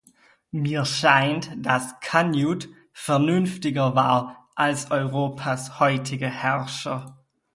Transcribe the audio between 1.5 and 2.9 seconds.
dass Canute